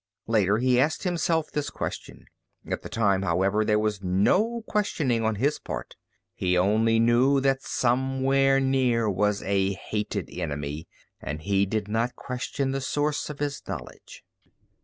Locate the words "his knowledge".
13.37-14.23